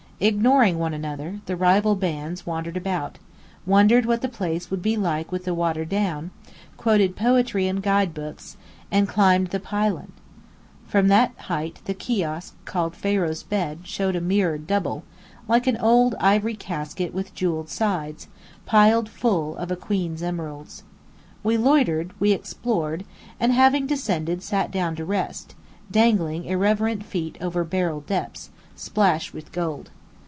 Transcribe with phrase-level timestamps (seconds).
[0.23, 3.17] Ignoring one another, the rival bands wandered about,
[3.65, 6.29] wondered what the place would be like with the water "down,"
[6.77, 8.55] quoted poetry and guide books,
[8.91, 10.11] and climbed the pylon.
[10.85, 15.03] From that height the kiosk called "Pharaoh's Bed" showed a mirrored double,
[15.47, 18.27] like an old ivory casket with jewelled sides,
[18.67, 20.83] piled full of a queen's emeralds.
[21.43, 23.05] We loitered; we explored;
[23.39, 25.55] and having descended sat down to rest,
[25.89, 29.89] dangling irreverent feet over beryl depths, splashed with gold.